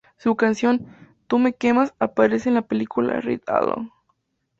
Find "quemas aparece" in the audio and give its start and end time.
1.53-2.49